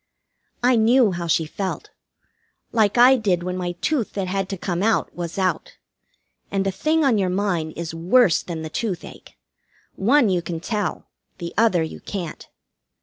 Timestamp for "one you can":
9.95-10.59